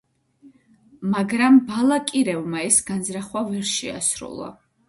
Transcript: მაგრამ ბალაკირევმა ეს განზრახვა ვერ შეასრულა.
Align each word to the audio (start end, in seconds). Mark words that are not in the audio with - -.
მაგრამ 1.15 1.59
ბალაკირევმა 1.69 2.65
ეს 2.71 2.81
განზრახვა 2.89 3.47
ვერ 3.51 3.71
შეასრულა. 3.77 4.53